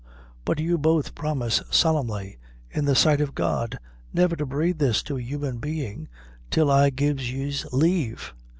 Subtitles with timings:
[0.45, 2.39] "But you both promise solemnly,
[2.71, 3.77] in the sight of God,
[4.11, 6.07] never to breathe this to a human being
[6.49, 8.33] till I give yez lave."